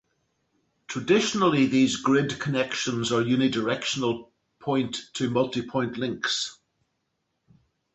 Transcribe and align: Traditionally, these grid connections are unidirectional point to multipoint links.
Traditionally, 0.87 1.67
these 1.67 1.97
grid 1.97 2.39
connections 2.39 3.11
are 3.11 3.21
unidirectional 3.21 4.31
point 4.57 4.93
to 5.13 5.29
multipoint 5.29 5.95
links. 5.95 6.57